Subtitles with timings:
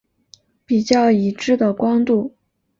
[0.65, 2.33] 比较已知的光度。